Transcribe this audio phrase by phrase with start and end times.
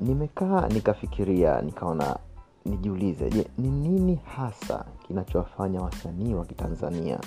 [0.00, 2.16] nimekaa nikafikiria nikaona
[2.64, 7.20] nijiulize je ni nini hasa kinachowafanya wasanii wa kitanzania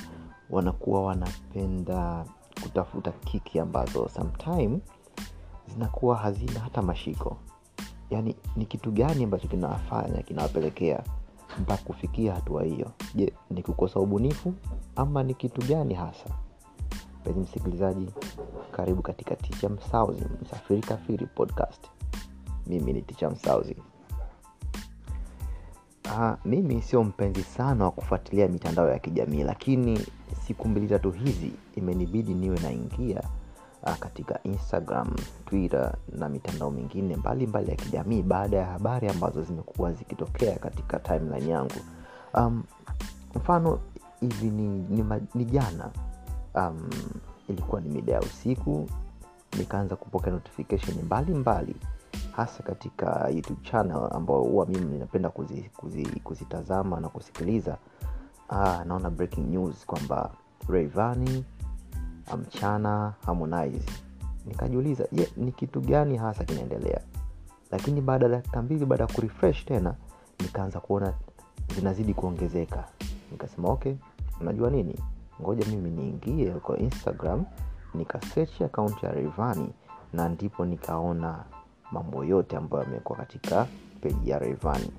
[0.50, 2.26] wanakuwa wanapenda
[2.64, 4.80] kutafuta kiki ambazo sometime
[5.74, 7.38] zinakuwa hazina hata mashiko?
[8.10, 11.04] Yaani ni kitu gani ambacho kinawafanya kinawapelekea
[11.60, 12.92] mpaka kufikia hatua hiyo?
[13.16, 14.54] Je ni kukosa ubunifu
[14.96, 16.30] ama ni kitu gani hasa?
[17.22, 18.08] Mpenzi msikilizaji
[18.72, 21.88] karibu katika tichamsauzi msafiri kafiri podcast
[22.68, 23.76] mimi ni ticha msauzi.
[26.10, 30.00] Aa, mimi sio mpenzi sana wa kufuatilia mitandao ya kijamii lakini
[30.48, 33.24] siku mbili tatu hizi imenibidi niwe naingia
[33.84, 35.16] uh, katika instagram
[35.46, 41.00] twitter na mitandao mingine mbalimbali mbali ya kijamii baada ya habari ambazo zimekuwa zikitokea katika
[41.00, 41.80] timeline yangu.
[42.34, 42.64] Um,
[43.36, 43.80] mfano
[44.20, 45.90] hivi ni, ni, ni jana
[46.56, 46.90] um,
[47.48, 48.90] ilikuwa ni mida ya usiku
[49.58, 51.76] nikaanza kupokea notification mbalimbali mbali,
[52.32, 57.78] hasa katika youtube channel ambao huwa mimi kuzitazama kuzi, kuzi kuzitazama na kusikiliza.
[58.50, 60.32] Ah, naona breaking news kwamba
[60.70, 61.46] rayvani
[62.38, 63.86] mchana harmonize.
[64.46, 67.02] Nikajiuliza je ni kitu gani hasa kinaendelea?
[67.72, 69.96] Lakini baada ya dakika mbili baada ya kurefresh tena
[70.40, 71.14] nikaanza kuona
[71.76, 72.84] zinazidi kuongezeka.
[73.32, 73.94] Nikasema okay
[74.42, 75.00] unajua nini?
[75.42, 77.46] Ngoja mimi niingie kwa instagram
[77.94, 79.74] nikasechi akaunti ya revani
[80.14, 81.44] na ndipo nikaona
[81.92, 83.68] mambo yote ambayo yamekuwa katika
[84.02, 84.92] peji ya revani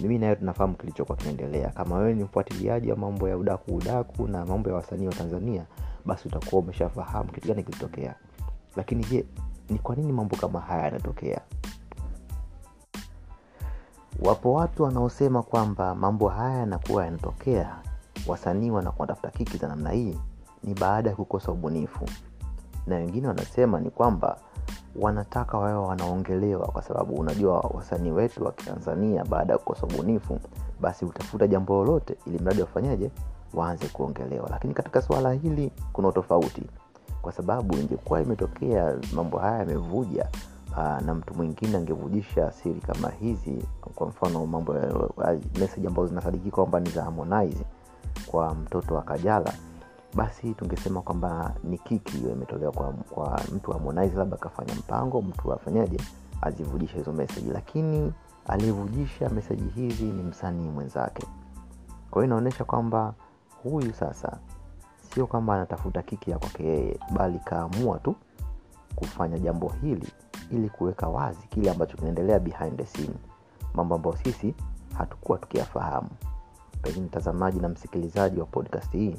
[0.00, 1.68] mimi nayo tunafahamu kilichokuwa kinaendelea.
[1.70, 5.64] Kama wewe ni mfuatiliaji wa mambo ya udaku udaku na mambo ya wasanii wa tanzania
[6.06, 8.14] basi utakuwa umeshafahamu kitu gani kilitokea.
[8.76, 9.24] Lakini je
[9.70, 11.40] ni kwa nini mambo kama haya yanatokea?
[14.20, 17.76] Wapo watu wanaosema kwamba mambo haya yanakuwa yanatokea
[18.26, 20.18] wasanii wanakuwa tafuta kiki za namna hii
[20.62, 22.04] ni baada ya kukosa ubunifu.
[22.86, 24.38] Na wengine wanasema ni kwamba
[25.00, 30.38] wanataka wawe wanaongelewa kwa sababu unajua wasanii wetu wa kitanzania baada ya kukosa ubunifu
[30.80, 33.10] basi utafuta jambo lolote ili mradi wafanyaje
[33.54, 34.48] waanze kuongelewa.
[34.50, 36.62] Lakini katika suala hili kuna utofauti.
[37.22, 40.28] Kwa sababu ingekuwa imetokea mambo haya yamevuja
[41.06, 44.90] na mtu mwingine angevujisha siri kama hizi kwa mfano mambo ya
[45.86, 47.64] ambazo zinasadikika kwamba ni za harmonize
[48.26, 49.52] kwa mtoto wa kajala
[50.16, 55.52] basi tungesema kwamba ni kiki hiyo imetolewa kwa, kwa mtu harmonize labda akafanya mpango mtu
[55.52, 56.00] afanyaje
[56.42, 58.12] azivujisha hizo meseji lakini
[58.46, 61.26] aliyevujisha meseji hizi ni msanii mwenzake.
[62.10, 63.14] Kwa hiyo inaonyesha kwamba
[63.62, 64.38] huyu sasa
[65.14, 68.14] sio kwamba anatafuta kiki ya kwake yeye bali kaamua tu
[68.96, 70.08] kufanya jambo hili
[70.50, 73.14] ili kuweka wazi kile ambacho kinaendelea behind the scene.
[73.74, 74.54] Mambo ambayo sisi
[74.98, 76.08] hatukuwa tukiyafahamu.
[76.82, 79.16] Pengine mtazamaji na msikilizaji wa podcast hii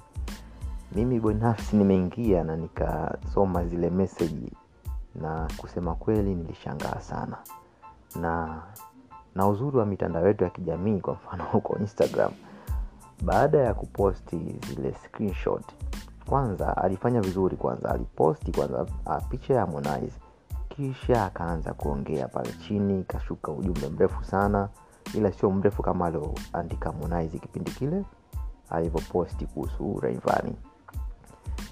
[0.96, 4.52] mimi binafsi nimeingia na nikasoma zile meseji
[5.16, 7.38] na kusema kweli nilishangaa sana.
[8.22, 8.62] Na
[9.36, 12.32] na uzuri wa mitandao yetu ya kijamii kwa mfano huko instagram
[13.22, 15.64] baada ya kuposti zile screenshot
[16.30, 20.20] kwanza alifanya vizuri kwanza aliposti kwanza a, picha ya harmonize.
[20.70, 24.70] Kisha akaanza kuongea pale chini kashuka ujumbe mrefu sana
[25.14, 28.04] ila sio mrefu kama alioandika harmonize kipindi kile
[28.70, 30.56] alivyoposti kuhusu raivani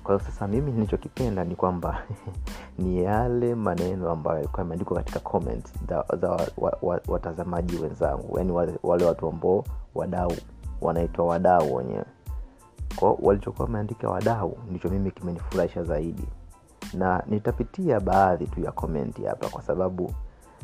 [0.04, 2.04] kwa hiyo sasa mimi nilichokipenda ni kwamba
[2.80, 8.38] ni yale maneno ambayo yalikuwa yameandikwa katika comment za, za wa, wa, wa, watazamaji wenzangu.
[8.38, 9.64] Yaani wale, watu ambao
[9.96, 10.34] wadau
[10.82, 12.06] wanaitwa wadau wenyewe.
[12.96, 16.28] Kwao walichokuwa wameandika wadau ndicho mimi kimenifurahisha zaidi.
[16.94, 20.14] Na nitapitia baadhi tu ya komenti hapa kwa sababu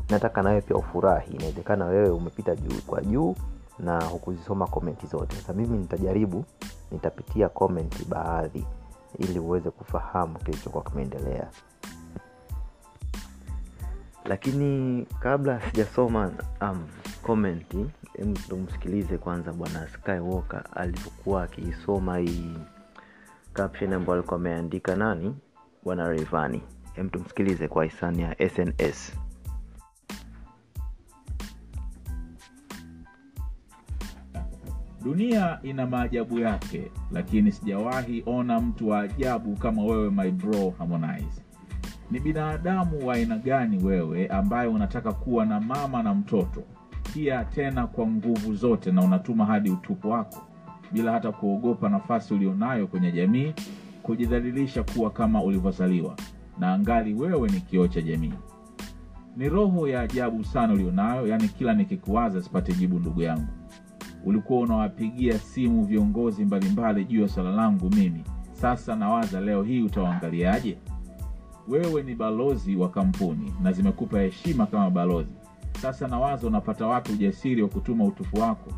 [0.10, 1.32] nataka nawe pia ufurahi.
[1.36, 3.36] Inawezekana wewe umepita juu kwa juu
[3.80, 5.36] na hukuzisoma komenti zote.
[5.36, 6.46] Sasa mimi nitajaribu
[6.92, 8.66] nitapitia komenti baadhi
[9.22, 11.48] ili uweze kufahamu kilichokuwa kimeendelea.
[14.26, 16.88] Lakini kabla sijasoma um,
[17.24, 17.86] komenti
[18.50, 22.54] tumsikilize kwanza bwana skywalker alivyokuwa akiisoma hii
[23.53, 25.35] caption ambayo alikuwa ameandika nani?
[25.84, 26.62] Bwana revani
[26.94, 29.14] hem tumsikilize kwa hisani ya sns
[35.03, 41.42] dunia ina maajabu yake lakini sijawahi ona mtu wa ajabu kama wewe my bro harmonize.
[42.12, 46.64] Ni binadamu wa aina gani wewe ambaye unataka kuwa na mama na mtoto?
[47.14, 50.42] Pia tena kwa nguvu zote na unatuma hadi utupu wako
[50.92, 53.54] bila hata kuogopa nafasi ulionayo kwenye jamii
[54.04, 56.16] kujidhalilisha kuwa kama ulivyozaliwa.
[56.59, 58.34] Na angali wewe ni kioo cha jamii.
[59.38, 63.47] Ni roho ya ajabu sana ulionayo yaani kila nikikuwaza sipate jibu ndugu yangu
[64.26, 68.23] ulikuwa unawapigia simu viongozi mbalimbali juu ya swala langu mimi.
[68.53, 70.78] Sasa nawaza leo hii utawaangaliaje
[71.68, 75.34] wewe ni balozi wa kampuni na zimekupa heshima kama balozi.
[75.82, 78.72] Sasa nawaza unapata wapi ujasiri wa kutuma utufu wako?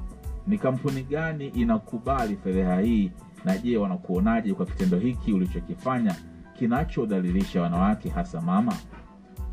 [0.48, 3.12] Ni kampuni gani inakubali fedheha hii?
[3.45, 6.16] Na je wanakuonaje kwa kitendo hiki ulichokifanya
[6.60, 8.74] kinachodhalilisha wanawake hasa mama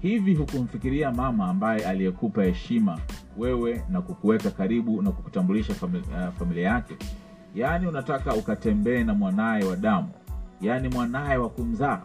[0.00, 2.99] hivi hukumfikiria mama ambaye aliyekupa heshima
[3.37, 6.97] wewe na kukuweka karibu na kukutambulisha familia, uh, familia yake?
[7.55, 10.08] Yaani unataka ukatembee na mwanaye wa damu
[10.61, 12.02] yaani mwanaye wa kumzaa.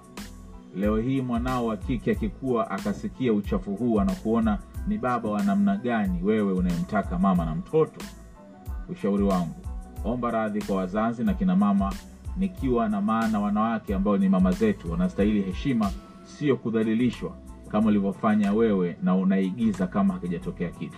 [0.76, 6.24] Leo hii mwanao wa kike akikuwa akasikia uchafu huu anakuona ni baba wa namna gani
[6.24, 8.06] wewe unayemtaka mama na mtoto.
[8.90, 9.56] Ushauri wangu
[10.06, 11.94] omba radhi kwa wazazi na kina mama
[12.38, 15.92] nikiwa na maana wanawake ambao ni mama zetu wanastahili heshima
[16.24, 17.36] sio kudhalilishwa
[17.76, 20.98] kama ulivyofanya wewe na unaigiza kama hakijatokea kitu.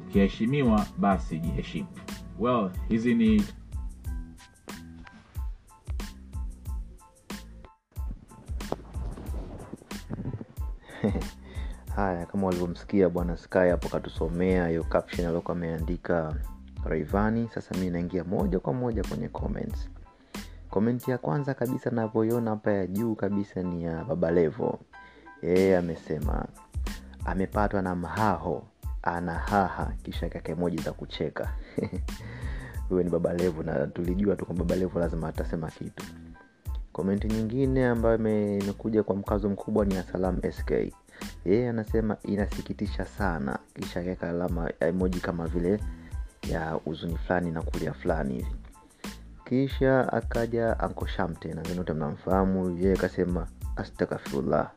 [0.00, 1.88] Ukiheshimiwa basi jiheshimu.
[2.38, 3.42] Well hizi ni
[11.96, 16.34] haya kama walivyomsikia bwana sky hapo katusomea hiyo caption aliokuwa ameandika
[16.84, 17.48] raivani.
[17.54, 19.90] Sasa mi naingia moja kwa moja kwenye comments.
[20.70, 24.78] Komenti ya kwanza kabisa navyoiona hapa ya juu kabisa ni ya baba levo
[25.42, 26.46] yeye amesema
[27.24, 28.64] amepatwa na mhaho
[29.02, 31.54] ana haha kisha kake moji za kucheka.
[32.88, 36.04] Huyo ni baba levo na tulijua tu kwamba lazima atasema kitu.
[36.92, 40.02] Komenti nyingine ambayo imekuja kwa mkazo mkubwa ni ya
[40.52, 40.70] sk
[41.44, 43.58] yeye anasema inasikitisha sana.
[43.74, 45.80] Kisha akaweka alama emoji kama vile
[46.50, 48.56] ya huzuni fulani na kulia fulani hivi.
[49.44, 52.78] Kisha akaja anko shamte na wote mnamfahamu.
[52.78, 53.46] Yeye akasema
[53.76, 54.70] astakafirullah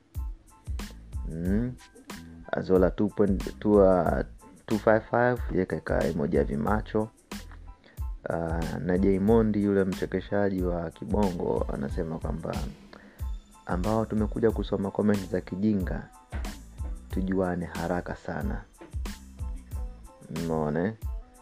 [1.31, 1.73] mm.
[2.51, 4.25] azola 2.2, uh,
[4.67, 7.09] 255 ye kaeka moja vimacho.
[8.29, 12.55] Uh, na jaimondi yule mchekeshaji wa kibongo anasema kwamba
[13.65, 16.07] ambao tumekuja kusoma komenti za kijinga
[17.09, 18.61] tujuane haraka sana.
[20.47, 20.93] Mone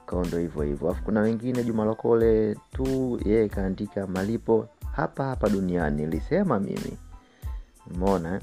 [0.06, 0.88] kao ndo hivyo hivyo.
[0.88, 6.98] Alafu kuna wengine juma lokole tu yeye ikaandika malipo hapa hapa duniani nilisema mimi.
[7.98, 8.42] Mona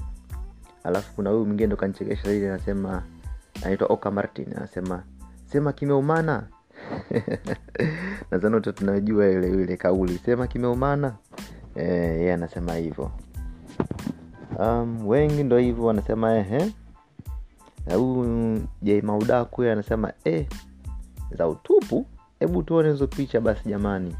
[0.87, 3.03] alafu kuna huyu mwingine ndo kanichekesha zaidi anasema
[3.63, 5.03] anaitwa oka martin anasema
[5.45, 6.47] sema kimeumana?
[8.31, 11.15] Nadhani wote tunajua ile ile kauli sema kimeumana?
[11.75, 13.11] Eh, yeye anasema hivyo.
[14.59, 16.73] Um, wengi ndo hivyo wanasema ehe.
[17.95, 20.47] Huyu je maudaku anasema eh,
[21.39, 22.07] za utupu
[22.41, 24.17] hebu tuone hizo picha basi jamani.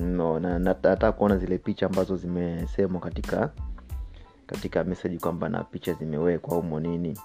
[0.00, 3.50] No, na kuona zile picha ambazo zimesemwa katika
[4.46, 7.18] katika message kwamba na picha zimewekwa humo nini.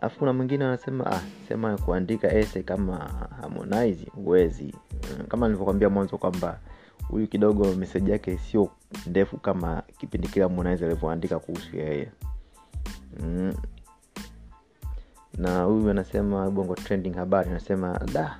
[0.00, 2.96] Alafu kuna mwingine anasema ah, sema kuandika ese kama
[3.40, 4.74] harmonize huwezi.
[5.28, 6.58] Kama nilivyokwambia mwanzo kwamba
[7.08, 8.70] huyu kidogo meseji yake sio
[9.06, 12.12] ndefu kama kipindi kile harmonize alivyoandika kuhusu yeye.
[13.20, 13.54] Mm.
[15.38, 18.38] na huyu anasema bongo trending habari anasema da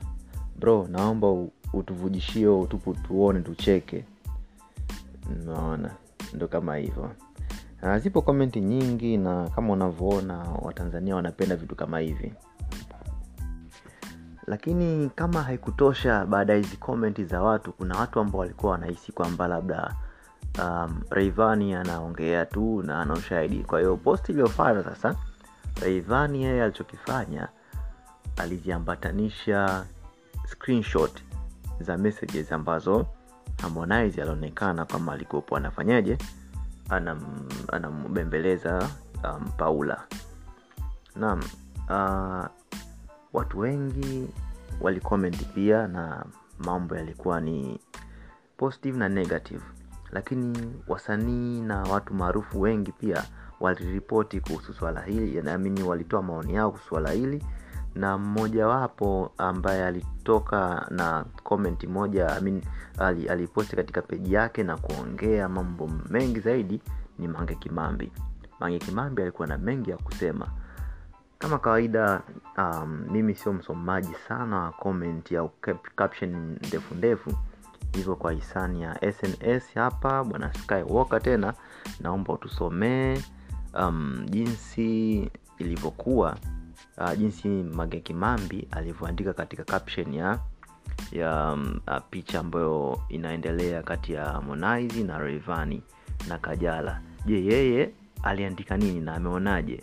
[0.58, 4.04] bro naomba utuvujishie utupu tuone tucheke.
[5.46, 5.90] Naona
[6.34, 7.10] ndo kama hivyo
[7.82, 12.34] Ah, zipo komenti nyingi na kama unavyoona watanzania wanapenda vitu kama hivi.
[14.46, 19.48] Lakini kama haikutosha baada ya hizi komenti za watu kuna watu ambao walikuwa wanahisi kwamba
[19.48, 19.94] labda
[20.58, 23.64] um, reivani anaongea tu na ana ushahidi.
[23.64, 25.16] Kwa hiyo post iliyofana sasa
[25.80, 27.48] reivani yeye alichokifanya
[28.36, 29.84] aliziambatanisha
[30.46, 31.22] screenshot
[31.80, 33.06] za messages ambazo
[33.62, 36.18] harmonize alionekana kama alikuwepo anafanyaje
[36.92, 38.88] anam, anambembeleza
[39.24, 40.04] um, paula.
[41.16, 41.40] Naam
[41.90, 42.46] uh,
[43.32, 44.28] watu wengi
[44.80, 46.24] walikomenti pia na
[46.58, 47.80] mambo yalikuwa ni
[48.56, 49.62] positive na negative.
[50.10, 53.24] Lakini wasanii na watu maarufu wengi pia
[53.60, 55.42] waliripoti kuhusu swala hili.
[55.42, 57.44] Naamini walitoa maoni yao kuhusu swala hili
[57.94, 62.62] na mmojawapo ambaye alitoka na komenti moja I mean,
[63.30, 66.80] aliposti katika peji yake na kuongea mambo mengi zaidi
[67.18, 68.12] ni mange kimambi.
[68.60, 70.46] Mange kimambi alikuwa na mengi ya kusema.
[71.38, 72.22] Kama kawaida
[72.58, 77.30] um, mimi sio msomaji sana wa comment au cap- caption ndefu ndefu.
[77.92, 81.54] Hivyo kwa hisani ya sns hapa bwana skywalker tena
[82.00, 83.18] naomba utusomee
[83.82, 86.36] um, jinsi ilivyokuwa
[86.98, 90.38] uh, jinsi mageki kimambi alivyoandika katika caption ya
[91.12, 91.52] ya
[91.88, 95.82] uh, picha ambayo inaendelea kati ya harmonize na revani
[96.28, 97.02] na kajala.
[97.26, 97.90] Je yeye
[98.22, 99.82] aliandika nini na ameonaje?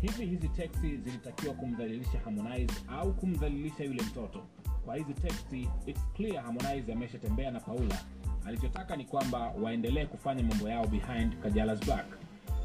[0.00, 4.42] Hivi hizi teksi zilitakiwa kumdhalilisha harmonize au kumdhalilisha yule mtoto.
[4.84, 7.98] Kwa hizi teksti it's clear harmonize ameshatembea na paula
[8.46, 12.06] alichotaka ni kwamba waendelee kufanya mambo yao behind kajala's back.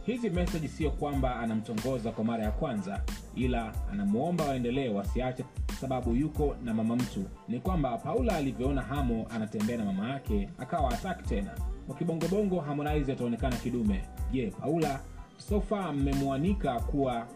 [0.05, 3.01] Hizi meseji sio kwamba anamtongoza kwa mara ya kwanza
[3.35, 5.45] ila anamwomba waendelee wasiache
[5.81, 7.23] sababu yuko na mama mtu.
[7.47, 11.51] Ni kwamba paula alivyoona hamo anatembea na mama yake akawa ataki tena.
[11.88, 14.01] Kwa kibongobongo harmonize ataonekana kidume.
[14.31, 15.00] Je paula
[15.38, 17.27] sofa mmemwanika kuwa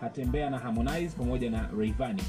[0.00, 2.22] katembea na harmonize pamoja na Rayvanny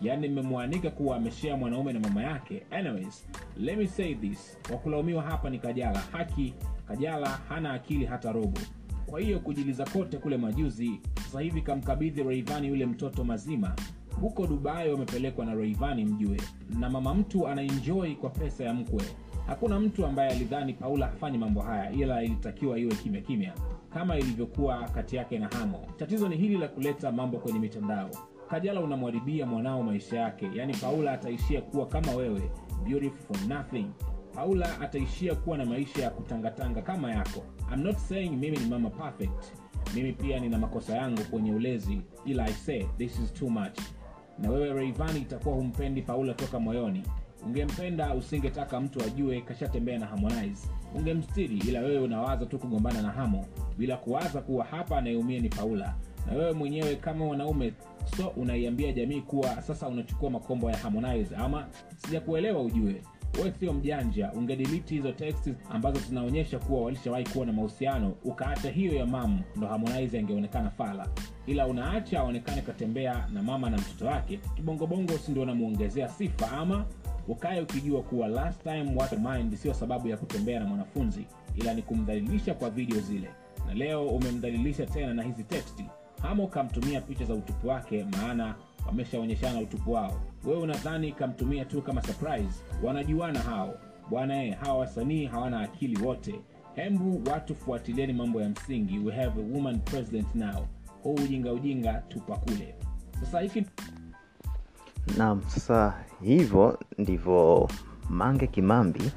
[0.00, 2.62] yaani mmemwanika kuwa ameshea mwanaume na mama yake.
[2.70, 4.58] Anyways let me say this.
[4.72, 5.98] Wakulaumiwa hapa ni kajala.
[5.98, 6.54] Haki
[6.88, 8.60] kajala hana akili hata robo.
[9.06, 13.74] Kwa hiyo kujiliza kote kule majuzi sasa hivi kamkabidhi reivani yule mtoto mazima.
[14.20, 16.40] Huko dubai wamepelekwa na reivani mjue.
[16.78, 19.02] Na mama mtu anaenjoy kwa pesa ya mkwe.
[19.46, 23.52] Hakuna mtu ambaye alidhani paula hafanyi mambo haya ila ilitakiwa iwe kimya kimya.
[23.94, 25.86] Kama ilivyokuwa kati yake na hamo.
[25.96, 28.10] Tatizo ni hili la kuleta mambo kwenye mitandao
[28.50, 30.50] kajala unamharibia mwanao maisha yake.
[30.54, 32.50] Yaani paula ataishia kuwa kama wewe.
[32.84, 33.86] Beautiful for nothing.
[34.34, 37.42] Paula ataishia kuwa na maisha ya kutangatanga kama yako.
[37.74, 39.44] I'm not saying mimi ni mama perfect.
[39.94, 42.00] Mimi pia nina makosa yangu kwenye ulezi.
[42.24, 43.78] Ila i say this is too much.
[44.38, 47.02] Na wewe Rayvanny itakuwa humpendi paula toka moyoni.
[47.46, 50.68] Ungempenda usingetaka mtu ajue kashatembea na harmonize.
[50.94, 53.46] Ungemstiri ila wewe unawaza tu kugombana na hamo.
[53.78, 55.94] Bila kuwaza kuwa hapa anayeumia ni paula
[56.30, 57.72] na wewe mwenyewe kama mwanaume
[58.16, 63.02] so unaiambia jamii kuwa sasa unachukua makombo ya harmonize ama sijakuelewa ujue.
[63.38, 68.92] Wewe sio mjanja ungediliti hizo text ambazo zinaonyesha kuwa walishawahi kuwa na mahusiano ukaacha hiyo
[68.94, 71.08] ya mam ndo harmonize angeonekana fala.
[71.46, 76.84] Ila unaacha aonekane katembea na mama na mtoto wake kibongobongo si ndio unamuongezea sifa ama
[77.28, 81.82] ukaye ukijua kuwa last time what mind sio sababu ya kutembea na mwanafunzi ila ni
[81.82, 83.28] kumdhalilisha kwa video zile.
[83.66, 85.84] Na leo umemdhalilisha tena na hizi teksti
[86.22, 88.54] hama ukamtumia picha za utupu wake maana
[88.86, 90.20] wameshaonyeshana utupu wao.
[90.44, 92.64] Wewe unadhani kamtumia tu kama surprise?
[92.82, 93.74] Wanajuana hao.
[94.10, 96.34] Bwana e hawa wasanii hawana akili wote.
[96.74, 98.98] Hembu watu fuatilieni mambo ya msingi.
[98.98, 100.66] We have a woman president now.
[101.02, 102.74] Huu ujinga ujinga tupa kule
[103.20, 103.66] sasa hiki
[105.18, 107.68] naam sasa hivyo ndivyo
[108.10, 109.12] mange kimambi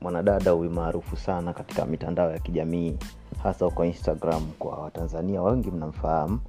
[0.00, 2.96] mwanadada huyu maarufu sana katika mitandao ya kijamii
[3.42, 6.40] hasa huko instagram kwa watanzania wengi mnamfahamu.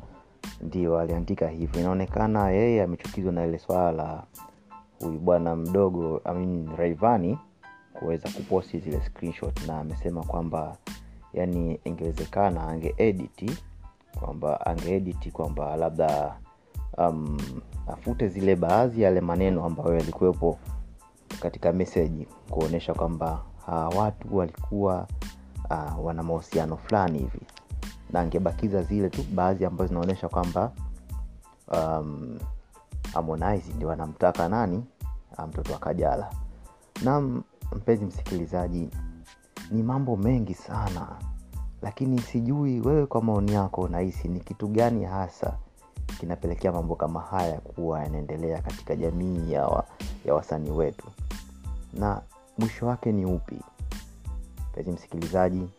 [0.62, 1.79] Ndio aliandika hivyo.
[1.81, 4.24] Inaonekana yeye amechukizwa na ile swala la
[5.00, 7.39] huyu bwana mdogo I mean, raivani
[7.93, 10.77] kuweza kuposti zile screenshot na amesema kwamba
[11.33, 13.57] yani ingewezekana angeediti
[14.19, 16.36] kwamba angeediti kwamba labda
[16.98, 17.38] um,
[17.88, 20.60] afute zile baadhi yale maneno ambayo yalikuwepo
[21.39, 25.07] katika meseji kuonyesha kwamba uh, watu walikuwa
[25.71, 27.41] uh, wana mahusiano fulani hivi.
[28.09, 30.71] Na angebakiza zile tu baadhi ambazo zinaonyesha kwamba
[31.73, 32.39] um,
[33.13, 34.83] harmonize ndio anamtaka nani?
[35.47, 36.29] Mtoto wa kajala.
[37.03, 37.21] Na
[37.75, 38.89] mpenzi msikilizaji
[39.71, 41.07] ni mambo mengi sana.
[41.81, 45.57] Lakini sijui wewe kwa maoni yako unahisi ni kitu gani hasa
[46.19, 49.85] kinapelekea mambo kama haya kuwa yanaendelea katika jamii ya, wa,
[50.25, 51.07] ya wasanii wetu.
[51.93, 52.21] Na
[52.57, 53.60] mwisho wake ni upi
[54.71, 55.69] mpenzi msikilizaji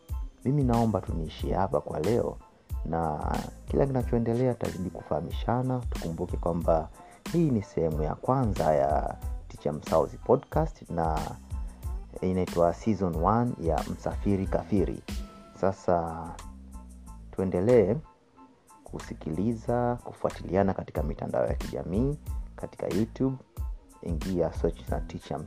[0.44, 2.36] mimi naomba tuniishie hapa kwa leo
[2.84, 3.32] na
[3.66, 5.78] kila kinachoendelea tazidi kufahamishana.
[5.90, 6.88] Tukumbuke kwamba
[7.32, 9.16] hii ni sehemu ya kwanza ya
[9.48, 9.72] ticha
[10.24, 11.20] podcast na
[12.20, 15.02] inaitwa season 1 ya msafiri kafiri.
[15.60, 16.28] Sasa
[17.30, 17.94] tuendelee
[18.84, 22.18] kusikiliza kufuatiliana katika mitandao ya kijamii
[22.56, 23.36] katika youtube.
[24.02, 25.40] Ingia search na teacher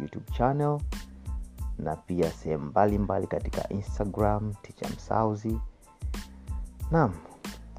[0.00, 0.80] youtube channel
[1.78, 5.58] na pia sehemu mbalimbali katika instagram ticha msauzi.
[6.90, 7.12] Naam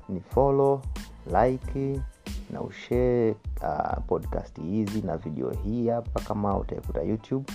[0.09, 0.81] ni follow
[1.25, 2.01] like
[2.49, 3.31] na ushare
[3.61, 7.53] uh, podcast hizi na video hii hapa kama utaikuta youtube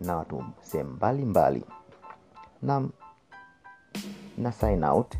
[0.00, 1.64] na watu sehemu mbalimbali.
[2.62, 2.88] Na
[4.38, 5.14] na sign out.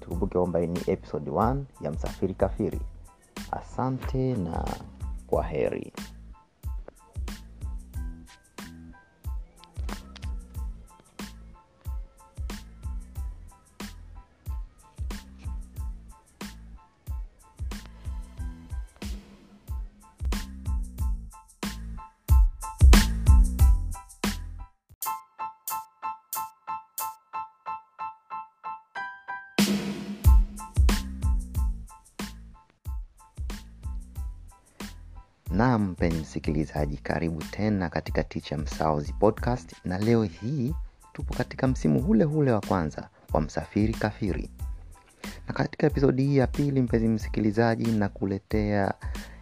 [0.00, 2.80] Tukumbuke kwamba ni episode 1 ya msafiri kafiri.
[3.50, 4.64] Asante na
[5.26, 5.92] kwa heri
[35.98, 39.74] mpenzi msikilizaji karibu tena katika ticha msauzi podcast.
[39.84, 40.74] Na leo hii
[41.12, 44.50] tupo katika msimu hule hule wa kwanza wa msafiri kafiri.
[45.48, 48.94] Na katika episodi hii ya pili mpenzi msikilizaji nakuletea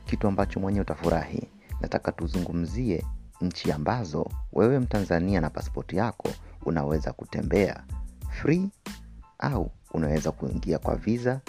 [0.04, 1.48] kitu ambacho mwenyewe utafurahi.
[1.80, 3.04] Nataka tuzungumzie
[3.40, 6.28] nchi ambazo wewe mtanzania na pasipoti yako
[6.64, 7.82] unaweza kutembea.
[8.30, 8.68] Free
[9.38, 11.40] au unaweza kuingia kwa visa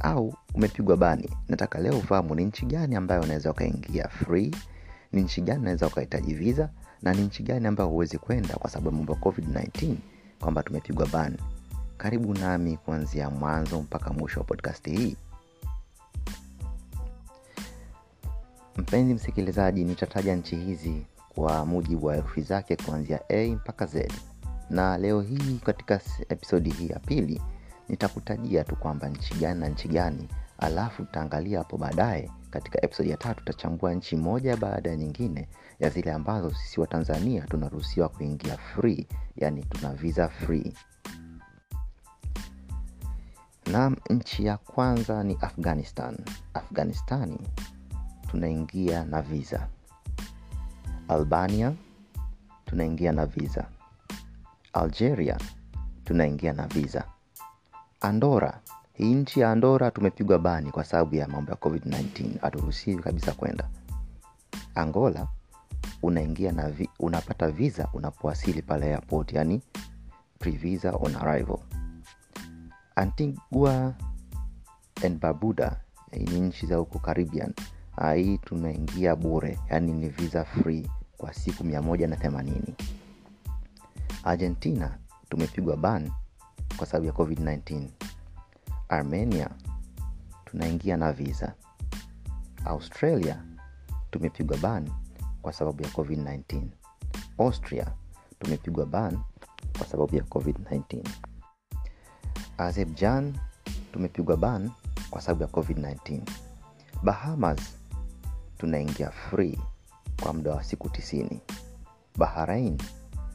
[0.00, 1.30] au umepigwa bani.
[1.48, 4.50] Nataka leo ufahamu ni nchi gani ambayo unaweza ukaingia free
[5.12, 6.68] ni nchi gani unaweza ukahitaji visa
[7.02, 9.94] na ni nchi gani ambayo huwezi kwenda kwa sababu mambo ya covid-19
[10.40, 11.36] kwamba tumepigwa ban
[11.98, 15.16] karibu nami kuanzia mwanzo mpaka mwisho wa podcast hii.
[18.76, 24.08] Mpenzi msikilizaji nitataja nchi hizi kwa mujibu wa herufi zake kuanzia a mpaka z.
[24.70, 27.42] Na leo hii katika episodi hii ya pili
[27.90, 30.28] nitakutajia tu kwamba nchi gani na nchi gani.
[30.58, 35.48] Alafu tutaangalia hapo baadaye katika episodi ya tatu tutachambua nchi moja baada ya nyingine
[35.80, 39.06] ya zile ambazo sisi wa tanzania tunaruhusiwa kuingia free
[39.36, 40.72] yani tuna visa free.
[43.72, 46.16] Nam nchi ya kwanza ni afghanistan.
[46.54, 47.38] Afghanistani
[48.30, 49.68] tunaingia na visa.
[51.08, 51.72] Albania
[52.66, 53.66] tunaingia na visa.
[54.72, 55.38] Algeria
[56.04, 57.04] tunaingia na visa
[58.00, 58.60] andora
[58.92, 63.68] hii nchi ya andora tumepigwa bani kwa sababu ya mambo ya covid-19 haturuhusiwi kabisa kwenda.
[64.74, 65.28] Angola
[66.02, 69.62] unaingia na vi, unapata visa unapowasili pale airport yani
[70.38, 71.58] pre-visa on arrival.
[72.96, 73.94] Antigua
[75.04, 75.80] and barbuda
[76.12, 77.54] ni nchi za huko caribbean.
[78.16, 82.60] Hii tunaingia bure yani ni visa free kwa siku 180
[84.24, 86.10] argentina tumepigwa ban
[86.80, 87.88] kwa sababu ya covid-19
[88.88, 89.50] armenia
[90.44, 91.54] tunaingia na visa.
[92.64, 93.44] Australia
[94.10, 94.90] tumepigwa ban
[95.42, 96.62] kwa sababu ya covid-19
[97.38, 97.92] austria
[98.38, 99.18] tumepigwa ban
[99.78, 101.08] kwa sababu ya covid-19
[102.58, 103.38] azerbaijan
[103.92, 104.70] tumepigwa ban
[105.10, 106.20] kwa sababu ya covid-19
[107.02, 107.60] bahamas
[108.58, 109.58] tunaingia free
[110.22, 111.38] kwa muda wa siku 90
[112.16, 112.78] bahrain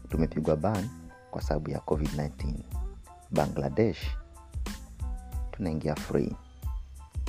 [0.10, 0.90] tumepigwa ban
[1.32, 2.85] kwa sababu ya covid-19
[3.36, 4.18] bangladesh
[5.52, 6.36] tunaingia free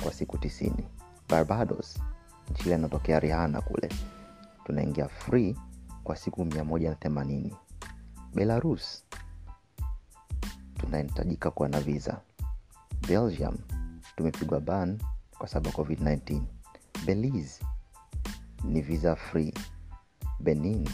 [0.03, 0.71] kwa siku 90
[1.29, 1.99] barbados
[2.51, 3.89] nchi ile inatokea rihana kule
[4.63, 5.55] tunaingia free
[6.03, 7.51] kwa siku 180
[8.35, 9.03] belarus
[10.77, 12.21] tunahitajika kuwa na visa.
[13.07, 13.57] Belgium
[14.15, 14.99] tumepigwa ban
[15.37, 16.41] kwa sababu ya covid-19
[17.05, 17.65] belize
[18.63, 19.53] ni visa free.
[20.39, 20.89] Benin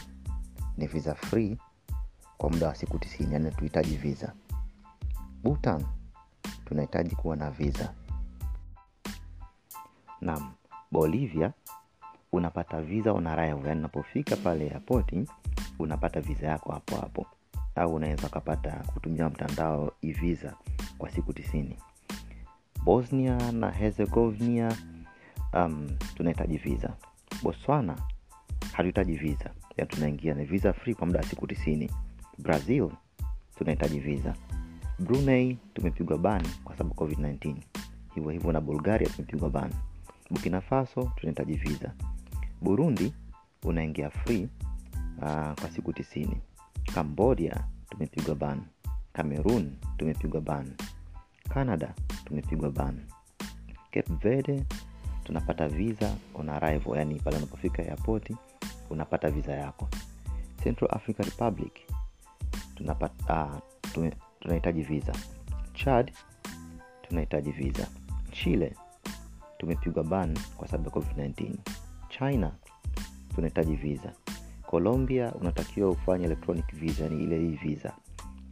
[0.78, 1.58] ni visa free
[2.38, 4.34] kwa muda wa siku 90 yani tuhitaji visa
[5.43, 5.86] bhutan
[6.65, 7.93] tunahitaji kuwa na visa.
[10.21, 10.51] Nam
[10.91, 11.51] bolivia
[12.32, 13.67] unapata visa on arrival.
[13.67, 15.13] Yani unapofika pale airport
[15.79, 17.25] unapata visa yako hapo hapo.
[17.75, 20.53] Au unaweza ukapata kutumia mtandao ivisa
[20.97, 21.65] kwa siku 90
[22.84, 24.77] bosnia na herzegovina
[25.53, 26.93] um, tunahitaji visa.
[27.43, 27.97] Botswana
[28.73, 29.49] hatuhitaji visa.
[29.77, 31.89] Ya tunaingia na visa free kwa muda wa siku 90
[32.38, 32.89] brazil
[33.58, 34.36] tunahitaji visa
[35.04, 37.56] brunei tumepigwa ban kwa sababu covid-19
[38.16, 39.72] hivyo hivyo na bulgaria tumepigwa ban.
[40.32, 41.94] Burkina faso tunahitaji visa
[42.62, 43.13] burundi
[43.63, 44.50] unaingia free
[45.18, 46.28] uh, kwa siku 90
[46.94, 48.62] cambodia tumepigwa ban.
[49.13, 50.74] Cameroon tumepigwa ban.
[51.50, 51.94] Canada
[52.26, 53.00] tumepigwa ban.
[53.92, 54.66] Cape verde
[55.24, 58.36] tunapata visa on arrival yani pale unapofika yapoti
[58.89, 59.88] unapata visa yako.
[60.63, 61.74] Central africa republic
[62.76, 65.13] tunapata uh, tume, tunahitaji visa.
[65.73, 66.12] Chad
[67.01, 67.88] tunahitaji visa.
[68.32, 68.75] Chile
[69.58, 71.51] tumepigwa ban kwa sababu ya covid-19
[72.10, 72.51] china
[73.36, 74.13] tunahitaji visa.
[74.67, 77.93] Colombia unatakiwa ufanye electronic visa ni ile hii visa.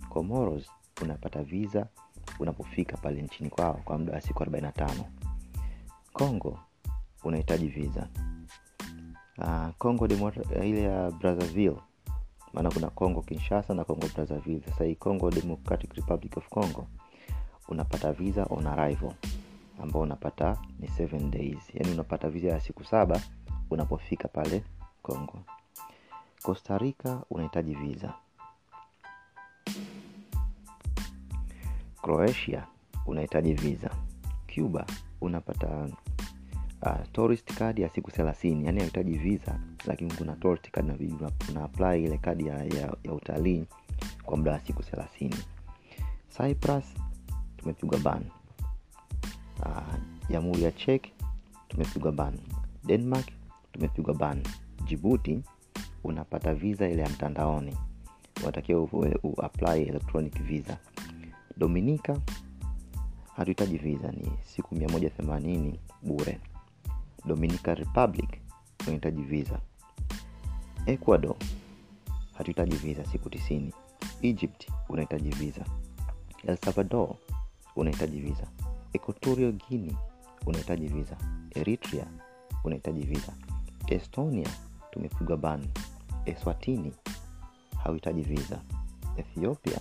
[0.10, 0.70] Comoros
[1.02, 1.88] unapata visa
[2.40, 4.90] unapofika pale nchini kwao kwa muda wa siku 45
[6.14, 6.60] congo
[7.24, 8.08] unahitaji visa.
[9.38, 11.78] Uh, congo Demo- ile ya brazzaville
[12.54, 14.64] maana kuna congo kinshasa na congo brazzaville.
[14.70, 16.88] Sasa hii congo democratic republic of congo
[17.70, 19.14] unapata visa on arrival.
[19.84, 21.76] Ambao unapata ni 7 days.
[21.76, 23.22] Yaani unapata visa ya siku saba
[23.70, 24.64] unapofika pale
[25.02, 25.40] congo
[26.44, 28.14] costa rica unahitaji visa.
[32.02, 32.68] Croatia
[33.06, 33.90] unahitaji visa.
[34.56, 34.86] Cuba
[35.22, 35.88] unapata
[36.82, 40.96] uh, tourist card ya siku thelathini yani hahitaji visa lakini kuna tourist card na
[41.50, 43.66] una, apply ile kadi ya, ya, ya utalii
[44.24, 45.36] kwa muda wa siku thelathini.
[46.38, 46.86] Cyprus
[47.58, 48.24] tumepigwa ban.
[50.30, 51.08] Jamhuri uh, ya chek
[51.68, 52.40] tumepigwa ban.
[52.84, 53.28] Denmark
[53.72, 54.44] tumepigwa ban.
[54.86, 55.44] Jibuti
[56.04, 57.78] unapata visa ile ya mtandaoni.
[58.44, 58.82] Unatakiwa
[59.24, 60.78] uapply electronic visa.
[61.58, 62.18] Dominica
[63.36, 66.40] hatuhitaji visa ni siku 180 bure
[67.26, 68.30] dominica republic
[68.84, 69.60] unahitaji visa.
[70.86, 71.36] Ecuador
[72.34, 73.74] hatuhitaji visa siku tisini.
[74.22, 75.66] Egypt unahitaji visa.
[76.48, 77.16] El salvador
[77.76, 78.48] unahitaji visa.
[78.94, 79.98] Equatorial guinea
[80.46, 81.18] unahitaji visa.
[81.56, 82.08] Eritrea
[82.64, 83.34] unahitaji visa.
[83.88, 84.48] Estonia
[84.92, 85.68] tumepigwa ban.
[86.26, 86.94] Eswatini
[87.84, 88.62] hauhitaji visa.
[89.18, 89.80] Ethiopia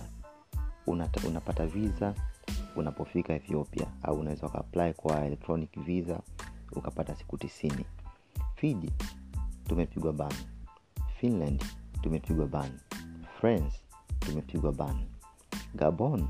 [0.87, 2.13] unata, unapata visa
[2.75, 6.19] unapofika ethiopia au unaweza ukaapply kwa electronic visa
[6.71, 7.85] ukapata siku tisini.
[8.55, 8.91] Fiji
[9.67, 10.33] tumepigwa ban.
[11.19, 11.63] Finland
[12.01, 12.71] tumepigwa ban.
[13.39, 13.79] France
[14.19, 15.05] tumepigwa ban.
[15.75, 16.27] Gabon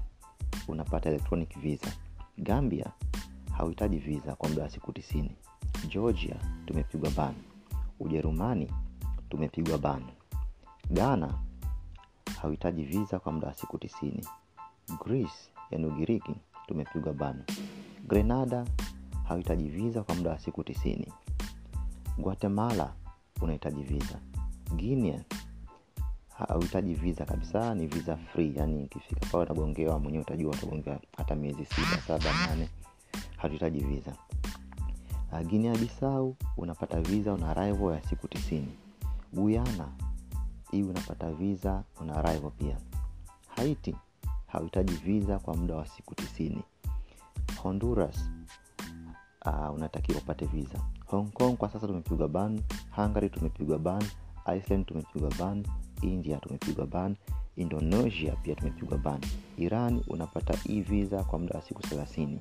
[0.68, 1.92] unapata electronic visa.
[2.38, 2.92] Gambia
[3.58, 5.36] hauhitaji visa kwa muda wa siku tisini.
[5.88, 7.34] Georgia tumepigwa ban.
[8.00, 8.72] Ujerumani
[9.30, 10.04] tumepigwa ban.
[10.92, 11.34] Ghana
[12.42, 14.26] hauhitaji visa kwa muda wa siku tisini.
[15.06, 15.34] Greece
[15.72, 16.36] yani ugiriki
[16.68, 17.44] tumepigwa ban.
[18.08, 18.66] Grenada
[19.32, 21.08] hauhitaji viza kwa muda wa siku tisini.
[22.17, 22.94] Guatemala
[23.41, 24.20] unahitaji viza
[24.76, 25.24] guinea
[26.30, 31.65] hauhitaji viza kabisa ni viza free yani ukifika pale utagongewa mwenyewe utajua utagongewa hata miezi
[31.65, 32.70] sita saba nane
[33.38, 34.15] hatuhitaji viza
[35.32, 38.72] uh, guinea bisau unapata viza una arrival ya siku tisini.
[39.34, 39.88] Guyana
[40.72, 42.78] hii unapata viza una arrival pia.
[43.56, 43.96] Haiti
[44.48, 46.63] hauhitaji viza kwa muda wa siku tisini.
[47.63, 48.30] Honduras
[49.46, 50.80] uh, unatakiwa upate visa.
[51.06, 52.62] Hong kong kwa sasa tumepigwa ban
[52.96, 54.04] hungary tumepigwa ban
[54.58, 55.66] iceland tumepigwa ban
[56.02, 57.16] india tumepigwa ban
[57.56, 59.20] indonesia pia tumepigwa ban.
[59.58, 62.40] Iran unapata e visa kwa muda wa siku thelathini.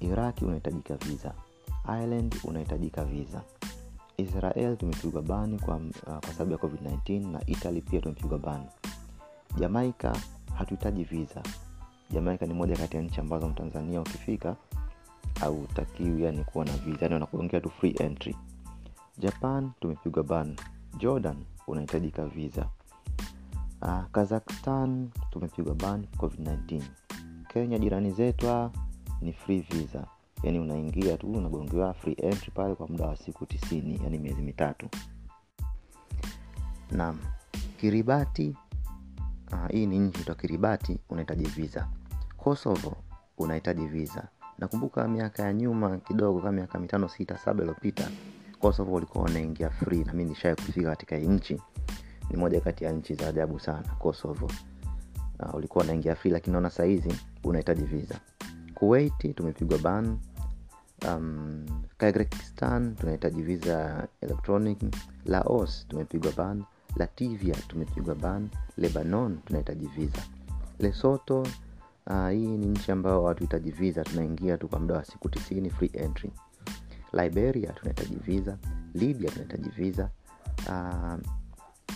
[0.00, 1.34] Iraki unahitajika visa.
[1.88, 3.42] Ireland unahitajika visa.
[4.16, 8.64] Israel tumepigwa ban kwa, uh, kwa sababu ya covid-19 na italy pia tumepigwa ban.
[9.58, 10.16] Jamaika
[10.54, 11.42] hatuhitaji visa.
[12.10, 14.56] Jamaika ni moja kati ya nchi ambazo mtanzania ukifika
[15.42, 18.36] au utakiwi yani kuwa na visa yani wanakuongea tu free entry.
[19.18, 20.56] Japan tumepigwa ban.
[20.98, 22.68] Jordan unahitajika visa.
[23.82, 26.82] Uh, kazakhstan tumepigwa ban covid-19
[27.48, 28.70] kenya jirani zetu
[29.20, 30.06] ni free visa.
[30.42, 34.88] Yani unaingia tu unagongewa free entry pale kwa muda wa siku tisini yani miezi mitatu.
[36.90, 37.18] Naam
[37.80, 38.56] kiribati
[39.52, 41.88] uh, hii ni nchi ta kiribati unahitaji visa.
[42.36, 42.96] Kosovo
[43.38, 48.08] unahitaji visa nakumbuka miaka ya nyuma kidogo kama miaka mitano sita saba iliyopita
[48.60, 51.60] kosovo ulikuwa unaingia free na mi nishawai kufika katika nchi.
[52.30, 54.50] Ni moja kati ya nchi za ajabu sana kosovo.
[55.40, 58.20] Uh, ulikuwa unaingia free lakini naona sahizi unahitaji visa.
[58.74, 60.18] Kuwaiti tumepigwa ban.
[61.08, 61.66] Um,
[61.98, 64.78] kyrgyzstan tunahitaji visa electronic.
[65.26, 66.64] Laos tumepigwa ban.
[66.96, 68.48] Lativia tumepigwa ban.
[68.76, 70.22] Lebanon tunahitaji visa.
[70.78, 71.46] Lesoto
[72.08, 76.30] hii ni nchi ambayo hatuhitaji visa tunaingia tu kwa muda wa siku tisini free entry.
[77.12, 78.58] Liberia tunahitaji visa.
[78.94, 80.10] Libya tunahitaji visa.
[80.68, 81.18] Uh,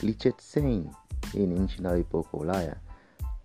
[0.03, 0.87] liechtenstein
[1.33, 2.77] hii ni nchi nayo ipo huko ulaya.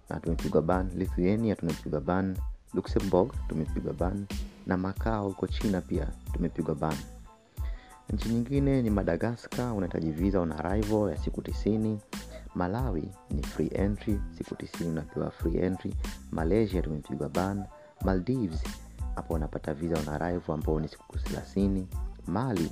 [0.09, 0.89] Na tumepigwa ban.
[0.95, 2.37] Lithuania tumepigwa ban.
[2.73, 4.25] Luxembourg tumepigwa ban.
[4.65, 6.95] Na makao huko china pia tumepigwa ban.
[8.13, 11.99] Nchi nyingine ni madagascar unahitaji visa on arrival ya siku tisini
[12.57, 15.95] malawi ni free entry siku tisini unapewa free entry.
[16.31, 17.65] Malaysia tumepigwa ban.
[18.05, 18.63] Maldives
[19.15, 21.87] hapo unapata visa on arrival ambao ni siku thelathini.
[22.27, 22.71] Mali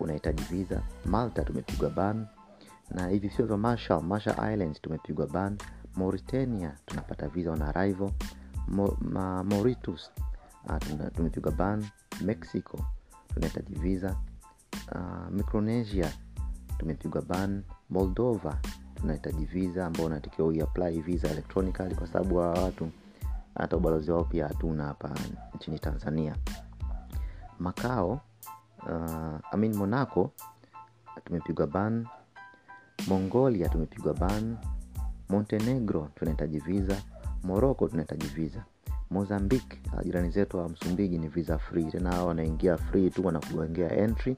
[0.00, 0.82] unahitaji visa.
[1.04, 2.26] Malta tumepigwa ban.
[2.90, 4.02] Na hivi vya marshall.
[4.02, 5.58] Marshall islands tumepigwa ban.
[5.96, 8.10] Mauritania tunapata visa on arrival.
[8.68, 10.10] Mo, ma, mauritius
[10.66, 11.86] uh, tumepigwa ban.
[12.20, 12.78] Mexico
[13.34, 14.16] tunahitaji visa.
[14.94, 16.12] Uh, micronesia
[16.78, 17.62] tumepigwa ban.
[17.90, 18.58] Moldova
[19.00, 22.90] tunahitaji visa ambao unatakiwa uiapply visa electronically kwa sababu hawa watu
[23.54, 25.10] hata ubalozi wao pia hatuna hapa
[25.54, 26.36] nchini tanzania.
[27.58, 28.20] Makao
[28.82, 30.30] uh, amin monaco
[31.24, 32.06] tumepigwa ban.
[33.08, 34.56] Mongolia tumepigwa ban.
[35.28, 36.96] Montenegro tunahitaji visa.
[37.44, 38.64] Morocco tunahitaji visa.
[39.10, 41.84] Mozambique jirani zetu wa msumbiji ni visa free.
[41.84, 44.36] Tena hao wanaingia free tu wanakugongea entry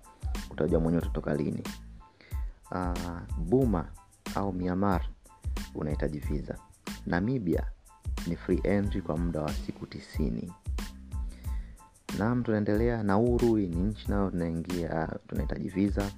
[0.50, 1.62] utajua mwenyewe utatoka lini.
[2.70, 3.86] Uh, buma
[4.34, 5.06] au miamar
[5.74, 6.58] unahitaji visa.
[7.06, 7.66] Namibia
[8.26, 10.52] ni free entry kwa muda wa siku tisini.
[12.18, 13.02] Nam tunaendelea.
[13.02, 16.10] Nauru ni nchi nayo tunaingia tunahitaji visa.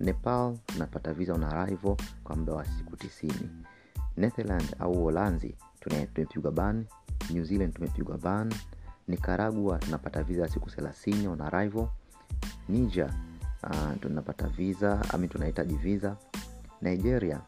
[0.00, 3.50] Nepal tunapata visa on arrival kwa muda wa siku tisini.
[4.16, 6.84] Netherland au uholanzi tumepigwa ban.
[7.30, 8.54] New zealand tumepigwa ban.
[9.08, 11.88] Nicaragua tunapata visa ya siku thelathini on arrival.
[12.68, 13.14] Niger
[13.64, 16.16] uh, tunapata visa ami tunahitaji visa.
[16.82, 17.40] Nigeria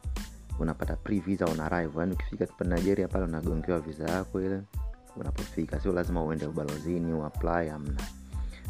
[0.60, 4.62] unapata pre visa on arrival yani ukifika nigeria pale unagongewa visa yako ile
[5.16, 8.00] unapofika sio lazima uende ubalozini uapply amna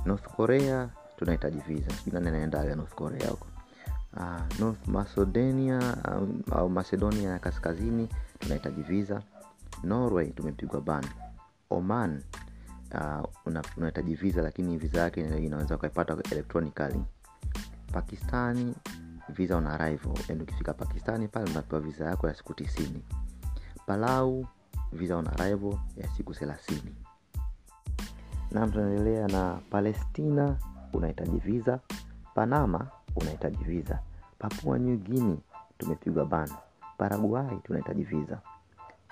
[0.06, 1.90] north korea tunahitaji visa.
[1.90, 2.30] Sijui nani
[2.74, 3.46] north korea huko.
[4.16, 9.22] Uh, north macedonia um, au macedonia ya kaskazini tunahitaji visa.
[9.84, 11.04] Norway tumepigwa ban.
[11.70, 12.22] Oman
[12.94, 13.62] uh, una-
[14.12, 17.02] visa lakini visa yake inaweza ukaipata electronically.
[17.92, 18.74] Pakistani
[19.30, 23.02] visa on arrival yani ukifika pakistani pale unapewa visa yako ya siku tisini.
[23.86, 24.46] Palau
[24.92, 26.94] visa on arrival ya siku thelathini.
[28.50, 30.56] Na tunaendelea na palestina
[30.92, 31.78] unahitaji visa.
[32.34, 33.98] Panama unahitaji visa.
[34.38, 35.36] Papua new guinea
[35.78, 36.56] tumepigwa bana
[36.98, 38.38] paraguay tunahitaji visa.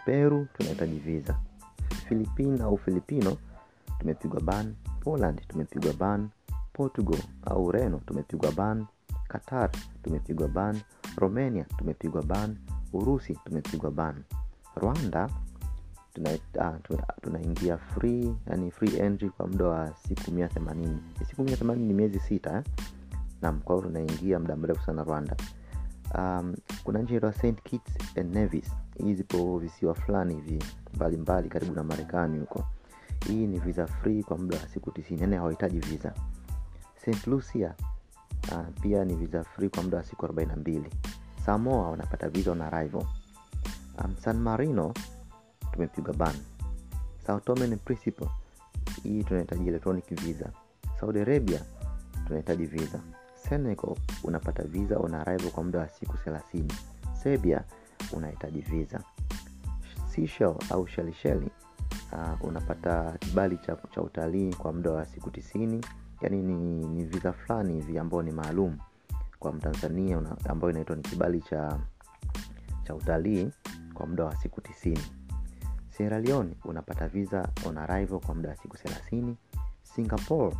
[0.04, 1.38] Peru tunahitaji visa.
[2.08, 3.36] Filipin au filipino
[3.98, 4.74] tumepigwa ban.
[5.00, 6.28] Poland tumepigwa ban.
[6.72, 8.86] Portugal au reno tumepigwa ban
[9.28, 9.70] qatar
[10.02, 10.80] tumepigwa ban.
[11.16, 12.56] Romania tumepigwa ban.
[12.92, 14.24] Urusi tumepigwa ban.
[14.76, 15.28] Rwanda
[16.14, 20.98] tunaingia tuna, tuna free yani free kwa muda wa siku mia themanini.
[21.30, 22.64] Siku mia themanini ni miezi sita eh?
[23.42, 25.36] nam kwa tunaingia muda mrefu sana rwanda.
[26.14, 28.72] Um, kuna nchi inaitwa st kitts and nevis.
[29.04, 30.64] Hii zipo visiwa fulani hivi
[30.94, 32.64] mbalimbali karibu na marekani huko.
[33.26, 35.20] Hii ni visa free kwa muda wa siku tisini.
[35.20, 36.14] Yani hawahitaji visa.
[36.96, 37.74] St lucia
[38.52, 40.82] uh, pia ni visa free kwa muda wa siku 42
[41.46, 43.04] samoa wanapata visa on arrival.
[44.04, 44.94] Um, san marino
[45.72, 46.34] tumepigwa ban.
[47.26, 47.78] Sao tome
[49.02, 50.50] hii tunahitaji electronic visa.
[51.00, 51.60] Saudi arabia
[52.26, 53.00] tunahitaji visa.
[53.48, 56.72] Senegal unapata visa on arrival kwa muda wa siku 30
[57.22, 57.64] serbia
[58.12, 59.00] unahitaji visa.
[60.14, 61.50] Seychelles au shelisheli
[62.12, 65.84] uh, unapata kibali cha, cha utalii kwa muda wa siku tisini
[66.20, 68.78] yani ni, ni visa fulani hivi ambao ni maalum
[69.38, 71.78] kwa mtanzania ambayo inaitwa ni kibali cha
[72.84, 73.50] cha utalii
[73.94, 75.00] kwa muda wa siku tisini.
[75.88, 77.74] Sierra unapata visa on
[78.20, 79.36] kwa muda wa siku thelathini.
[79.82, 80.56] Singapore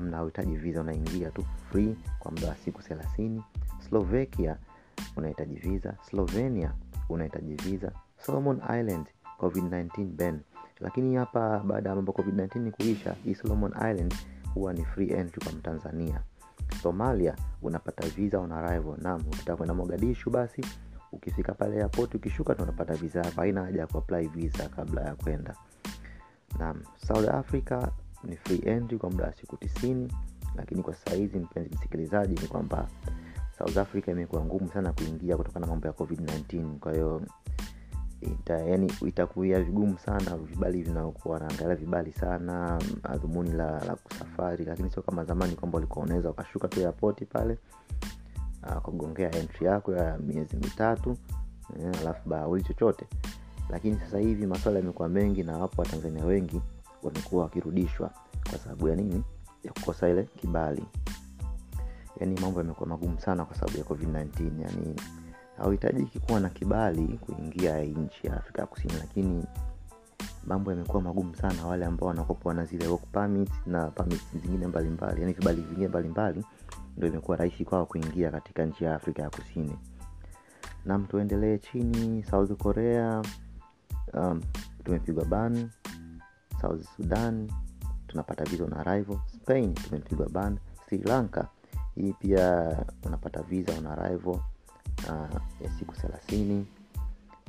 [0.00, 3.42] mnahitaji um, visa unaingia tu free kwa muda wa siku thelathini.
[3.88, 4.56] Slovakia
[5.16, 5.94] unahitaji visa.
[6.10, 6.72] Slovenia
[7.08, 7.92] unahitaji visa.
[8.18, 9.06] Solomon island
[9.38, 10.40] covid-19 ban.
[10.80, 14.14] Lakini hapa baada ya mambo covid-19 kuisha hii solomon island
[14.56, 16.20] huwa ni free entry kwa mtanzania.
[16.82, 20.64] Somalia unapata visa on arrival naam ukitaka kwenda mogadishu basi
[21.12, 25.14] ukifika pale airport ukishuka tu unapata visa yako haina haja ya kuapply visa kabla ya
[25.14, 25.54] kwenda.
[26.58, 27.88] Naam south africa
[28.24, 30.12] ni free entry kwa muda wa siku tisini
[30.54, 32.88] lakini kwa sasa hizi mpenzi msikilizaji ni kwamba
[33.58, 37.22] south africa imekuwa ngumu sana kuingia kutokana na mambo ya covid-19 kwa hiyo
[38.20, 44.64] ita, yani itakuia vigumu sana vibali vinaokuwa naangalia vibali sana adhumuni dhumuni la, la kusafari
[44.64, 47.58] lakini sio kama zamani kwamba ulikuwa unaweza ukashuka tu yapoti pale
[48.62, 51.16] uh, kugongea entry yako ya miezi mitatu
[51.80, 53.06] eh, alafu bauli chochote.
[53.70, 56.60] Lakini sasa hivi maswala yamekuwa mengi na wapo watanzania wengi
[57.02, 58.10] wamekuwa wakirudishwa
[58.50, 59.22] kwa sababu ya nini?
[59.64, 60.84] Ya kukosa ile kibali.
[62.20, 64.96] Yaani mambo yamekuwa magumu sana kwa sababu ya covid-19 yani
[65.58, 69.44] hauhitajiki kuwa na kibali kuingia nchi ya afrika ya kusini lakini
[70.46, 75.20] mambo yamekuwa magumu sana wale ambao wanakopa na zile work permit na permit zingine mbalimbali.
[75.20, 76.44] Yani vibali vingine mbalimbali
[76.96, 79.78] ndio imekuwa rahisi kwao kuingia katika nchi ya afrika ya kusini.
[80.84, 83.22] Nam tuendelee chini south korea
[84.14, 84.40] um,
[84.84, 85.70] tumepigwa ban.
[86.60, 87.50] South sudan
[88.06, 89.18] tunapata visa on arrival.
[89.26, 90.58] Spain tumepigwa ban.
[90.88, 91.48] Sri lanka
[91.94, 94.40] hii pia unapata visa una arrival
[95.08, 96.66] uh, ya siku thelathini.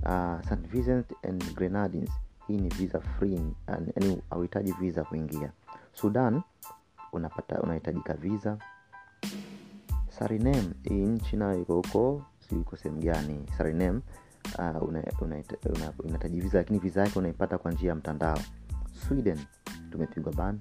[0.05, 2.11] Uh, st vincent and grenadines
[2.47, 5.51] hii ni visa free yani hauhitaji visa kuingia.
[5.93, 6.41] Sudan
[7.11, 8.57] unapata unahitajika visa.
[10.09, 13.45] Sarinem hii nchi nayo iko huko si sehemu gani.
[13.57, 14.01] Sarinem
[14.59, 15.43] uh, unahitaji una,
[15.75, 18.39] una, unahitaji visa lakini visa yake unaipata kwa njia ya mtandao.
[19.07, 19.39] Sweden
[19.91, 20.59] tumepigwa ban.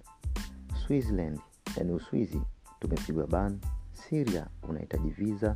[0.86, 1.40] Switzerland
[1.76, 2.40] yani uswizi
[2.80, 3.60] tumepigwa ban.
[3.92, 5.54] Siria unahitaji visa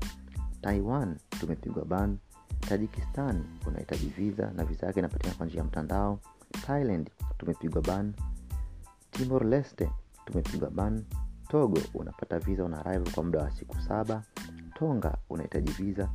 [0.62, 2.18] taiwan tumepigwa ban.
[2.60, 6.20] Tajikistan unahitaji visa na visa yake inapatikana kwa njia ya mtandao.
[6.66, 8.14] Thailand tumepigwa ban.
[9.10, 9.90] Timor leste
[10.24, 11.04] tumepigwa ban.
[11.48, 14.22] Togo unapata visa una arrival kwa muda wa siku saba.
[14.74, 16.10] Tonga unahitaji visa.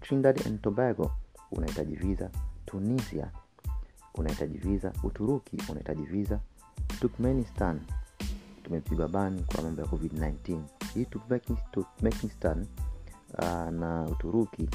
[0.00, 1.10] Trinidad and tobago
[1.52, 2.30] unahitaji visa.
[2.66, 3.30] Tunisia
[4.14, 4.92] unahitaji visa.
[5.02, 6.40] Uturuki unahitaji visa.
[7.00, 7.80] Turkmenistan
[8.64, 10.60] tumepigwa ban kwa mambo ya covid-19
[10.94, 11.04] hii
[11.72, 12.66] turkmenistan
[13.38, 14.68] uh, na uturuki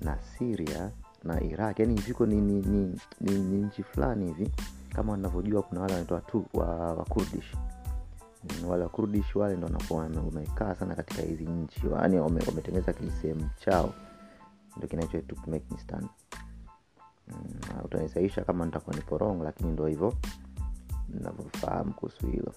[0.00, 0.90] na siria
[1.24, 1.78] na iraq.
[1.80, 4.50] Yani viko ni, ni, ni, ni, ni nchi fulani hivi.
[4.94, 6.22] Kama navyojua kuna wale wanaitwa
[6.54, 7.54] wa, wa kurdish.
[8.44, 8.90] Mm, wale wa
[9.34, 11.80] wale ndo wanakuwa wamekaa sana katika hizi nchi.
[11.92, 13.94] Yani wametengeneza kisehemu chao.
[14.76, 16.08] Ndo kinachoitwa turkmenistan.
[17.28, 20.14] Mm, utanisaisha kama nitakuwa ni wrong lakini ndo hivyo
[21.08, 22.54] navyofahamu kuhusu hilo.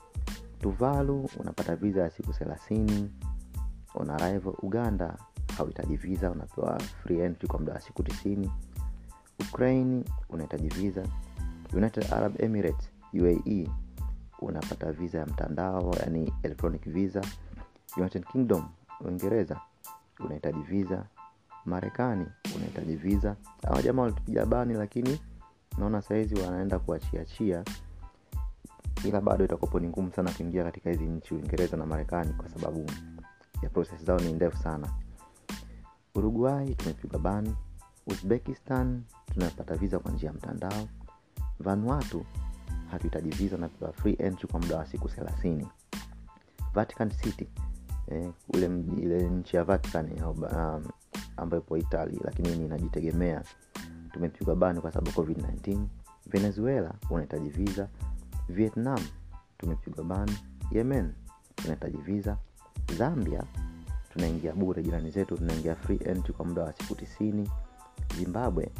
[0.61, 3.09] Tuvalu unapata visa ya siku thelathini
[3.99, 5.17] on arrival uganda
[5.57, 8.51] hauhitaji visa unapewa free entry kwa muda wa siku tisini.
[9.39, 11.03] Ukraine unahitaji visa.
[11.73, 13.67] United arab emirates uae
[14.41, 17.21] unapata visa ya mtandao yani electronic visa.
[17.97, 18.69] United kingdom
[19.05, 19.59] uingereza
[20.19, 21.05] unahitaji visa.
[21.65, 23.35] Marekani unahitaji visa.
[23.63, 25.19] Hawa jamaa walitupiga bani lakini
[25.77, 27.63] naona sahizi wanaenda kuachiachia
[29.05, 32.85] ila bado itakopo ni ngumu sana kuingia katika hizi nchi uingereza na marekani kwa sababu
[33.61, 34.89] ya proses zao ni ndefu sana.
[36.15, 37.55] Uruguai tumepigwa ban.
[38.07, 40.87] Uzbekistan tunapata visa kwa njia ya mtandao.
[41.59, 42.25] Vanuatu
[42.91, 45.67] hatuhitaji visa unapewa free entry kwa muda wa siku thelathini.
[46.73, 47.47] Vatican city
[48.07, 48.65] eh, ule
[48.97, 50.83] ile nchi ya vatican um,
[51.37, 53.43] ambayo ipo itali lakini ni inajitegemea
[54.11, 55.85] tumepigwa bani kwa sababu covid-19
[56.27, 57.89] venezuela unahitaji visa.
[58.49, 58.99] Vietnam
[59.57, 60.37] tumepigwa bani
[60.71, 61.13] yemen
[61.55, 62.37] tunahitaji visa
[62.97, 63.43] zambia
[64.13, 67.49] tunaingia bure jirani zetu tunaingia free entry kwa muda wa siku tisini.
[68.17, 68.71] Zimbabwe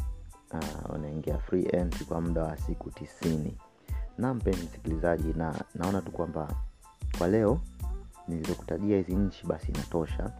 [0.52, 3.58] uh, free entry kwa muda wa siku tisini.
[4.18, 6.48] Na msikilizaji na naona tu kwamba
[7.18, 7.60] kwa leo
[8.28, 10.32] nilizokutajia hizi nchi basi inatosha.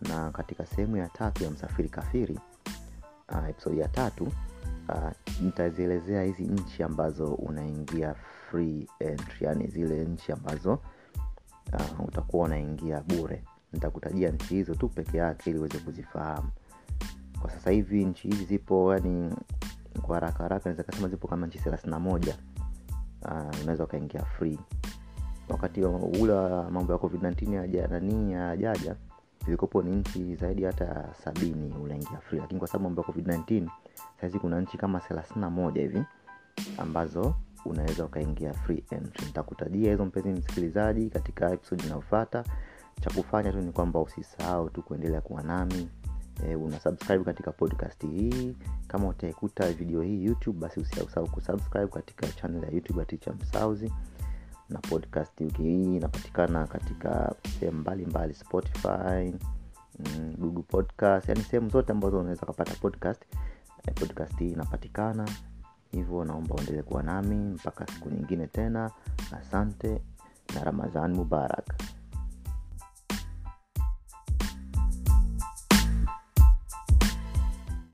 [0.00, 2.38] Na katika sehemu ya tatu ya msafiri kafiri
[3.28, 4.24] uh, episodi ya tatu
[4.88, 10.78] uh, nitazielezea hizi nchi ambazo unaingia free entry yani zile nchi ambazo
[11.72, 13.44] uh, utakuwa unaingia bure.
[13.72, 16.48] Nitakutajia nchi hizo tu peke yake ili uweze kuzifahamu.
[17.40, 19.34] Kwa sasa hivi nchi hizi zipo yani
[20.02, 22.36] kwa haraka haraka naweza kasema zipo kama nchi thelathini na moja.
[23.22, 24.58] Uh, unaweza ukaingia free.
[25.48, 26.32] Wakati ule
[26.70, 28.96] mambo ya covid-19 yaja- yajaja
[29.44, 32.40] zilikopo ni nchi zaidi hata sabini unaingia free.
[32.40, 33.68] Lakini kwa sababu mambo ya covid-19
[34.20, 36.02] sahizi kuna nchi kama thelathini na moja hivi
[36.78, 37.34] ambazo
[37.68, 39.26] unaweza ukaingia free entry.
[39.26, 42.44] Nitakutajia hizo mpenzi msikilizaji katika episode inayofata
[43.00, 45.88] cha kufanya tu ni kwamba usisahau tu kuendelea kuwa nami.
[46.46, 46.78] E, una
[47.24, 48.56] katika podcast hii.
[48.88, 53.92] Kama utaikuta video hii youtube basi usisahau kusubscribe katika channel ya youtube ya msauzi.
[54.68, 59.34] Na podcast wiki hii inapatikana katika sehemu mbalimbali spotify
[59.98, 61.28] mm, google podcast.
[61.28, 63.22] Yani sehemu zote ambazo unaweza ukapata podcast
[63.88, 65.28] eh, podcast hii inapatikana
[65.92, 68.90] hivyo naomba uendelee kuwa nami mpaka siku nyingine tena.
[69.40, 70.02] Asante
[70.54, 71.74] na ramadhan mubarak